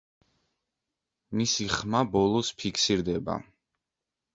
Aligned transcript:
მისი 1.41 1.69
ხმა 1.77 2.03
ბოლოს 2.19 2.53
ფიქსირდება. 2.59 3.41